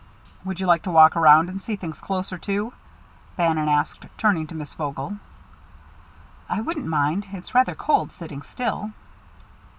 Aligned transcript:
"Would 0.45 0.59
you 0.59 0.65
like 0.65 0.81
to 0.81 0.89
walk 0.89 1.15
around 1.15 1.47
and 1.47 1.61
see 1.61 1.75
things 1.75 1.99
closer 1.99 2.35
to?" 2.35 2.73
Bannon 3.35 3.69
asked, 3.69 4.03
turning 4.17 4.47
to 4.47 4.55
Miss 4.55 4.73
Vogel. 4.73 5.17
"I 6.49 6.59
wouldn't 6.59 6.87
mind. 6.87 7.27
It's 7.33 7.53
rather 7.53 7.75
cold, 7.75 8.11
sitting 8.11 8.41
still." 8.41 8.93